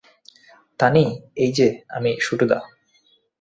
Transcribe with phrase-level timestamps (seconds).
[0.79, 1.03] তানি,
[1.35, 1.67] এইযে
[1.89, 2.57] আমি শুটুদা।